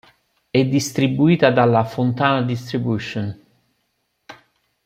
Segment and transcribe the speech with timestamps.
[0.49, 3.39] È distribuita dalla Fontana Distribution.